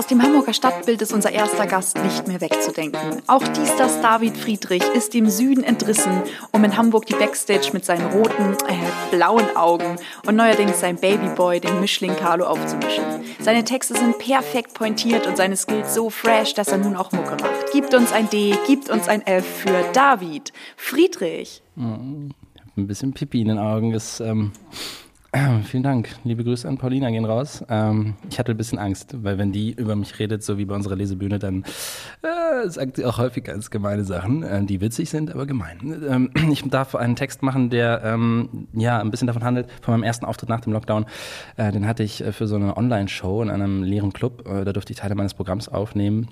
[0.00, 3.20] Aus dem Hamburger Stadtbild ist unser erster Gast nicht mehr wegzudenken.
[3.26, 6.22] Auch Diesters David Friedrich ist dem Süden entrissen,
[6.52, 11.60] um in Hamburg die Backstage mit seinen roten, äh, blauen Augen und neuerdings sein Babyboy,
[11.60, 13.04] den Mischling Carlo, aufzumischen.
[13.40, 17.32] Seine Texte sind perfekt pointiert und seine Skills so fresh, dass er nun auch Mucke
[17.32, 17.70] macht.
[17.70, 21.62] Gibt uns ein D, gibt uns ein F für David Friedrich.
[21.76, 22.32] Ein
[22.74, 24.20] bisschen Pipi in den Augen ist.
[24.20, 24.52] Ähm
[25.64, 26.08] Vielen Dank.
[26.24, 27.64] Liebe Grüße an Paulina gehen raus.
[27.68, 30.74] Ähm, ich hatte ein bisschen Angst, weil wenn die über mich redet, so wie bei
[30.74, 31.64] unserer Lesebühne, dann
[32.22, 36.02] äh, sagt sie auch häufig ganz gemeine Sachen, äh, die witzig sind, aber gemein.
[36.08, 40.02] Ähm, ich darf einen Text machen, der ähm, ja ein bisschen davon handelt, von meinem
[40.02, 41.06] ersten Auftritt nach dem Lockdown.
[41.56, 44.48] Äh, den hatte ich äh, für so eine Online-Show in einem leeren Club.
[44.48, 46.28] Äh, da durfte ich Teile meines Programms aufnehmen.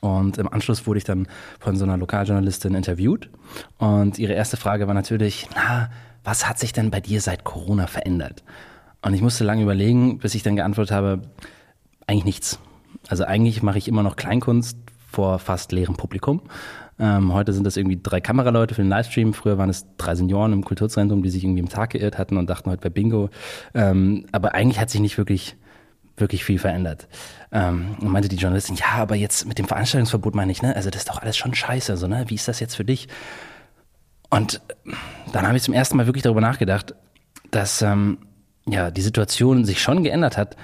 [0.00, 1.28] Und im Anschluss wurde ich dann
[1.60, 3.30] von so einer Lokaljournalistin interviewt.
[3.78, 5.88] Und ihre erste Frage war natürlich, na,
[6.24, 8.42] was hat sich denn bei dir seit Corona verändert?
[9.02, 11.22] Und ich musste lange überlegen, bis ich dann geantwortet habe,
[12.06, 12.58] eigentlich nichts.
[13.08, 14.78] Also eigentlich mache ich immer noch Kleinkunst
[15.10, 16.42] vor fast leerem Publikum.
[16.98, 19.34] Ähm, heute sind das irgendwie drei Kameraleute für den Livestream.
[19.34, 22.48] Früher waren es drei Senioren im Kulturzentrum, die sich irgendwie im Tag geirrt hatten und
[22.48, 23.30] dachten, heute wäre Bingo.
[23.74, 25.56] Ähm, aber eigentlich hat sich nicht wirklich,
[26.16, 27.08] wirklich viel verändert.
[27.52, 30.74] Ähm, und meinte die Journalistin, ja, aber jetzt mit dem Veranstaltungsverbot meine ich, ne?
[30.74, 32.24] Also das ist doch alles schon scheiße, so, ne?
[32.28, 33.08] Wie ist das jetzt für dich?
[34.34, 34.60] Und
[35.32, 36.96] dann habe ich zum ersten Mal wirklich darüber nachgedacht,
[37.52, 38.18] dass ähm,
[38.66, 40.56] ja die Situation sich schon geändert hat,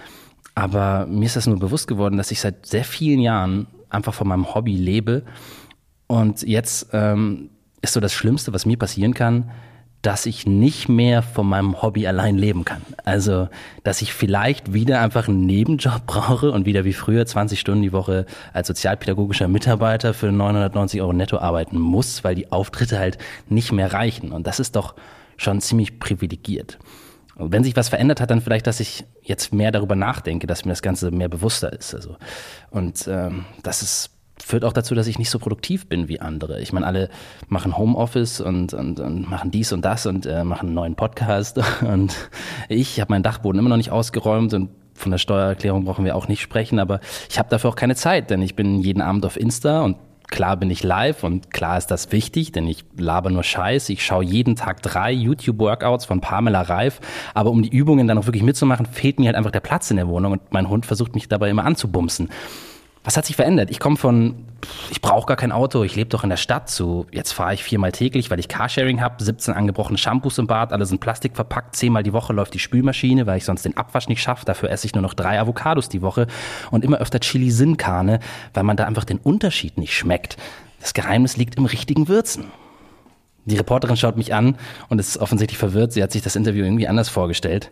[0.56, 4.26] aber mir ist das nur bewusst geworden, dass ich seit sehr vielen Jahren einfach von
[4.26, 5.22] meinem Hobby lebe.
[6.08, 9.52] Und jetzt ähm, ist so das Schlimmste, was mir passieren kann,
[10.02, 12.82] dass ich nicht mehr von meinem Hobby allein leben kann.
[13.04, 13.48] Also,
[13.84, 17.92] dass ich vielleicht wieder einfach einen Nebenjob brauche und wieder wie früher 20 Stunden die
[17.92, 23.72] Woche als sozialpädagogischer Mitarbeiter für 990 Euro netto arbeiten muss, weil die Auftritte halt nicht
[23.72, 24.32] mehr reichen.
[24.32, 24.94] Und das ist doch
[25.36, 26.78] schon ziemlich privilegiert.
[27.36, 30.64] Und wenn sich was verändert hat, dann vielleicht, dass ich jetzt mehr darüber nachdenke, dass
[30.64, 31.94] mir das Ganze mehr bewusster ist.
[31.94, 32.16] Also,
[32.70, 34.10] und ähm, das ist
[34.42, 36.60] führt auch dazu, dass ich nicht so produktiv bin wie andere.
[36.60, 37.08] Ich meine, alle
[37.48, 41.60] machen Homeoffice und, und, und machen dies und das und äh, machen einen neuen Podcast.
[41.80, 42.14] Und
[42.68, 46.28] ich habe meinen Dachboden immer noch nicht ausgeräumt und von der Steuererklärung brauchen wir auch
[46.28, 49.38] nicht sprechen, aber ich habe dafür auch keine Zeit, denn ich bin jeden Abend auf
[49.38, 49.96] Insta und
[50.30, 53.88] klar bin ich live und klar ist das wichtig, denn ich laber nur Scheiß.
[53.88, 57.00] Ich schaue jeden Tag drei YouTube-Workouts von Pamela Reif,
[57.34, 59.96] aber um die Übungen dann auch wirklich mitzumachen, fehlt mir halt einfach der Platz in
[59.96, 62.28] der Wohnung und mein Hund versucht mich dabei immer anzubumsen
[63.02, 63.70] was hat sich verändert?
[63.70, 64.44] Ich komme von,
[64.90, 67.64] ich brauche gar kein Auto, ich lebe doch in der Stadt, zu jetzt fahre ich
[67.64, 71.76] viermal täglich, weil ich Carsharing habe, 17 angebrochene Shampoos im Bad, alle sind Plastik verpackt,
[71.76, 74.86] zehnmal die Woche läuft die Spülmaschine, weil ich sonst den Abwasch nicht schaffe, dafür esse
[74.86, 76.26] ich nur noch drei Avocados die Woche
[76.70, 78.20] und immer öfter Chili Sin Carne,
[78.52, 80.36] weil man da einfach den Unterschied nicht schmeckt.
[80.80, 82.44] Das Geheimnis liegt im richtigen Würzen.
[83.46, 84.56] Die Reporterin schaut mich an
[84.88, 87.70] und ist offensichtlich verwirrt, sie hat sich das Interview irgendwie anders vorgestellt.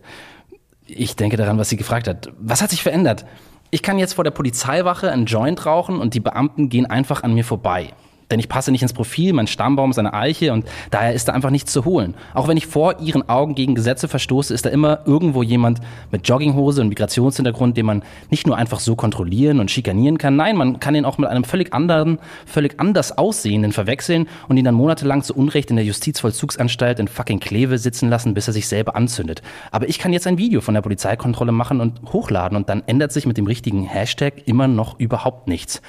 [0.86, 2.32] Ich denke daran, was sie gefragt hat.
[2.38, 3.26] Was hat sich verändert?
[3.70, 7.34] Ich kann jetzt vor der Polizeiwache einen Joint rauchen und die Beamten gehen einfach an
[7.34, 7.92] mir vorbei.
[8.30, 11.32] Denn ich passe nicht ins Profil, mein Stammbaum ist eine Eiche und daher ist da
[11.32, 12.14] einfach nichts zu holen.
[12.34, 15.80] Auch wenn ich vor ihren Augen gegen Gesetze verstoße, ist da immer irgendwo jemand
[16.10, 20.36] mit Jogginghose und Migrationshintergrund, den man nicht nur einfach so kontrollieren und schikanieren kann.
[20.36, 24.64] Nein, man kann ihn auch mit einem völlig anderen, völlig anders aussehenden verwechseln und ihn
[24.64, 28.68] dann monatelang zu Unrecht in der Justizvollzugsanstalt in fucking Kleve sitzen lassen, bis er sich
[28.68, 29.40] selber anzündet.
[29.70, 33.12] Aber ich kann jetzt ein Video von der Polizeikontrolle machen und hochladen und dann ändert
[33.12, 35.80] sich mit dem richtigen Hashtag immer noch überhaupt nichts.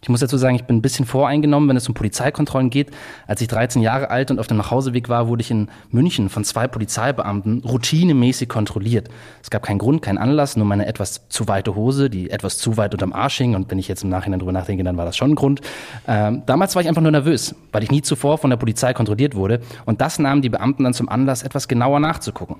[0.00, 2.90] Ich muss dazu sagen, ich bin ein bisschen voreingenommen, wenn es um Polizeikontrollen geht.
[3.26, 6.44] Als ich 13 Jahre alt und auf dem Nachhauseweg war, wurde ich in München von
[6.44, 9.08] zwei Polizeibeamten routinemäßig kontrolliert.
[9.42, 12.76] Es gab keinen Grund, keinen Anlass, nur meine etwas zu weite Hose, die etwas zu
[12.76, 13.54] weit unterm Arsch hing.
[13.54, 15.60] Und wenn ich jetzt im Nachhinein drüber nachdenke, dann war das schon ein Grund.
[16.06, 19.34] Ähm, damals war ich einfach nur nervös, weil ich nie zuvor von der Polizei kontrolliert
[19.34, 19.60] wurde.
[19.84, 22.56] Und das nahmen die Beamten dann zum Anlass, etwas genauer nachzugucken.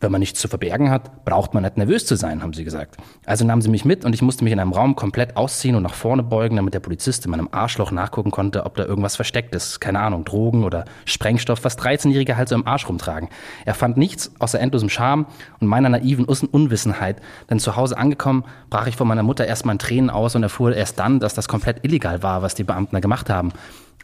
[0.00, 2.96] Wenn man nichts zu verbergen hat, braucht man nicht nervös zu sein, haben sie gesagt.
[3.26, 5.82] Also nahmen sie mich mit und ich musste mich in einem Raum komplett ausziehen und
[5.82, 9.54] nach vorne beugen, damit der Polizist in meinem Arschloch nachgucken konnte, ob da irgendwas versteckt
[9.56, 9.80] ist.
[9.80, 13.28] Keine Ahnung, Drogen oder Sprengstoff, was 13-Jährige halt so im Arsch rumtragen.
[13.64, 15.26] Er fand nichts außer endlosem Charme
[15.58, 17.20] und meiner naiven Unwissenheit.
[17.50, 20.76] Denn zu Hause angekommen, brach ich von meiner Mutter erstmal in Tränen aus und erfuhr
[20.76, 23.52] erst dann, dass das komplett illegal war, was die Beamten da gemacht haben.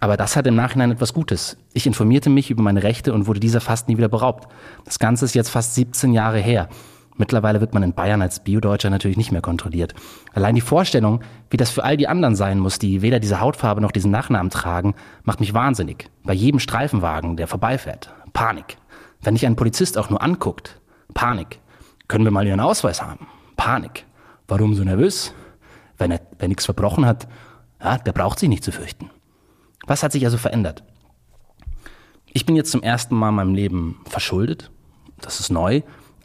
[0.01, 1.57] Aber das hat im Nachhinein etwas Gutes.
[1.73, 4.49] Ich informierte mich über meine Rechte und wurde dieser fast nie wieder beraubt.
[4.85, 6.69] Das Ganze ist jetzt fast 17 Jahre her.
[7.17, 9.95] Mittlerweile wird man in Bayern als Biodeutscher natürlich nicht mehr kontrolliert.
[10.33, 13.81] Allein die Vorstellung, wie das für all die anderen sein muss, die weder diese Hautfarbe
[13.81, 16.11] noch diesen Nachnamen tragen, macht mich wahnsinnig.
[16.25, 18.13] Bei jedem Streifenwagen, der vorbeifährt.
[18.33, 18.79] Panik.
[19.23, 20.81] Wenn dich ein Polizist auch nur anguckt.
[21.15, 21.61] Panik.
[22.09, 23.29] Können wir mal Ihren Ausweis haben?
[23.57, 24.07] Panik.
[24.49, 25.33] Warum so nervös?
[25.97, 27.29] Wenn er, wer nichts verbrochen hat,
[27.81, 29.11] ja, der braucht sich nicht zu fürchten.
[29.87, 30.83] Was hat sich also verändert?
[32.33, 34.71] Ich bin jetzt zum ersten Mal in meinem Leben verschuldet.
[35.21, 35.83] Das ist neu.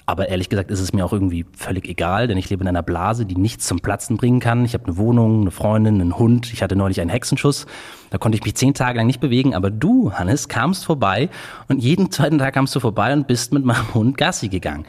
[0.09, 2.81] Aber ehrlich gesagt ist es mir auch irgendwie völlig egal, denn ich lebe in einer
[2.81, 4.65] Blase, die nichts zum Platzen bringen kann.
[4.65, 6.51] Ich habe eine Wohnung, eine Freundin, einen Hund.
[6.51, 7.67] Ich hatte neulich einen Hexenschuss.
[8.09, 9.53] Da konnte ich mich zehn Tage lang nicht bewegen.
[9.53, 11.29] Aber du, Hannes, kamst vorbei
[11.67, 14.87] und jeden zweiten Tag kamst du vorbei und bist mit meinem Hund Gassi gegangen.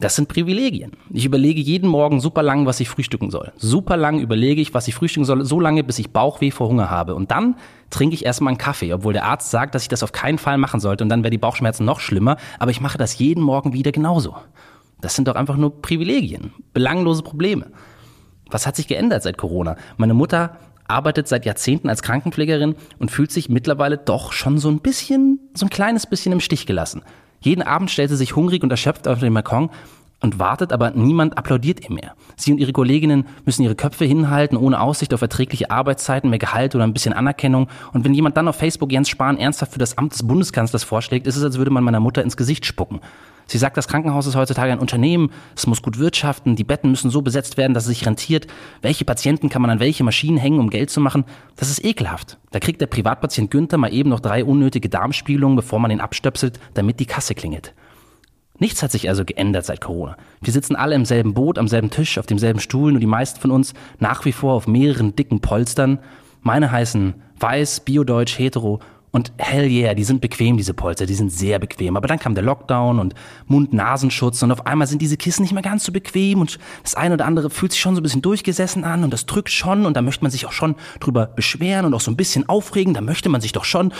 [0.00, 0.92] Das sind Privilegien.
[1.10, 3.52] Ich überlege jeden Morgen super lang, was ich frühstücken soll.
[3.58, 6.90] Super lang überlege ich, was ich frühstücken soll, so lange, bis ich Bauchweh vor Hunger
[6.90, 7.14] habe.
[7.14, 7.56] Und dann
[7.90, 10.56] trinke ich erstmal einen Kaffee, obwohl der Arzt sagt, dass ich das auf keinen Fall
[10.56, 11.04] machen sollte.
[11.04, 12.38] Und dann wäre die Bauchschmerzen noch schlimmer.
[12.58, 14.36] Aber ich mache das jeden Morgen wieder genauso.
[15.02, 17.66] Das sind doch einfach nur Privilegien, belanglose Probleme.
[18.50, 19.76] Was hat sich geändert seit Corona?
[19.98, 20.56] Meine Mutter
[20.88, 25.66] arbeitet seit Jahrzehnten als Krankenpflegerin und fühlt sich mittlerweile doch schon so ein bisschen, so
[25.66, 27.02] ein kleines bisschen im Stich gelassen.
[27.40, 29.70] Jeden Abend stellt sie sich hungrig und erschöpft auf den Balkon
[30.20, 32.14] und wartet, aber niemand applaudiert ihr mehr.
[32.36, 36.74] Sie und ihre Kolleginnen müssen ihre Köpfe hinhalten, ohne Aussicht auf erträgliche Arbeitszeiten, mehr Gehalt
[36.74, 37.68] oder ein bisschen Anerkennung.
[37.92, 41.26] Und wenn jemand dann auf Facebook Jens Spahn ernsthaft für das Amt des Bundeskanzlers vorschlägt,
[41.26, 43.00] ist es, als würde man meiner Mutter ins Gesicht spucken.
[43.46, 47.10] Sie sagt, das Krankenhaus ist heutzutage ein Unternehmen, es muss gut wirtschaften, die Betten müssen
[47.10, 48.46] so besetzt werden, dass es sich rentiert.
[48.80, 51.24] Welche Patienten kann man an welche Maschinen hängen, um Geld zu machen?
[51.56, 52.38] Das ist ekelhaft.
[52.52, 56.60] Da kriegt der Privatpatient Günther mal eben noch drei unnötige Darmspiegelungen, bevor man ihn abstöpselt,
[56.74, 57.74] damit die Kasse klingelt.
[58.60, 60.16] Nichts hat sich also geändert seit Corona.
[60.42, 63.40] Wir sitzen alle im selben Boot, am selben Tisch, auf demselben Stuhl, nur die meisten
[63.40, 65.98] von uns nach wie vor auf mehreren dicken Polstern.
[66.42, 68.80] Meine heißen weiß, biodeutsch, hetero
[69.12, 71.96] und hell yeah, die sind bequem, diese Polster, die sind sehr bequem.
[71.96, 73.14] Aber dann kam der Lockdown und
[73.46, 77.14] Mund-Nasenschutz und auf einmal sind diese Kissen nicht mehr ganz so bequem und das eine
[77.14, 79.96] oder andere fühlt sich schon so ein bisschen durchgesessen an und das drückt schon und
[79.96, 83.00] da möchte man sich auch schon drüber beschweren und auch so ein bisschen aufregen, da
[83.00, 83.92] möchte man sich doch schon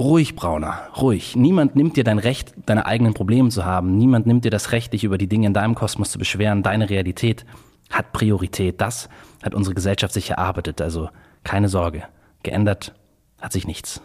[0.00, 1.36] ruhig, Brauner, ruhig.
[1.36, 3.96] Niemand nimmt dir dein Recht, deine eigenen Probleme zu haben.
[3.96, 6.62] Niemand nimmt dir das Recht, dich über die Dinge in deinem Kosmos zu beschweren.
[6.62, 7.44] Deine Realität
[7.90, 8.80] hat Priorität.
[8.80, 9.08] Das
[9.42, 10.80] hat unsere Gesellschaft sich erarbeitet.
[10.80, 11.10] Also
[11.44, 12.04] keine Sorge.
[12.42, 12.94] Geändert
[13.40, 14.00] hat sich nichts.